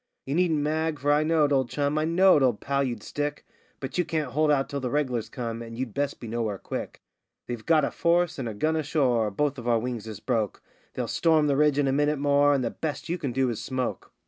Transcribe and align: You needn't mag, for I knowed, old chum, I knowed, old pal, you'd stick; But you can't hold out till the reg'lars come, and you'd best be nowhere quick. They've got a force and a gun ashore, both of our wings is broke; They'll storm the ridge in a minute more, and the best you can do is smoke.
You 0.25 0.33
needn't 0.33 0.61
mag, 0.63 0.97
for 0.97 1.11
I 1.11 1.21
knowed, 1.21 1.53
old 1.53 1.69
chum, 1.69 1.95
I 1.99 2.05
knowed, 2.05 2.41
old 2.41 2.59
pal, 2.59 2.83
you'd 2.83 3.03
stick; 3.03 3.45
But 3.79 3.99
you 3.99 4.03
can't 4.03 4.31
hold 4.31 4.49
out 4.49 4.67
till 4.67 4.79
the 4.79 4.89
reg'lars 4.89 5.29
come, 5.29 5.61
and 5.61 5.77
you'd 5.77 5.93
best 5.93 6.19
be 6.19 6.27
nowhere 6.27 6.57
quick. 6.57 7.03
They've 7.45 7.63
got 7.63 7.85
a 7.85 7.91
force 7.91 8.39
and 8.39 8.49
a 8.49 8.55
gun 8.55 8.75
ashore, 8.75 9.29
both 9.29 9.59
of 9.59 9.67
our 9.67 9.77
wings 9.77 10.07
is 10.07 10.19
broke; 10.19 10.63
They'll 10.95 11.07
storm 11.07 11.45
the 11.45 11.55
ridge 11.55 11.77
in 11.77 11.87
a 11.87 11.93
minute 11.93 12.17
more, 12.17 12.51
and 12.55 12.63
the 12.63 12.71
best 12.71 13.09
you 13.09 13.19
can 13.19 13.31
do 13.31 13.51
is 13.51 13.61
smoke. 13.61 14.11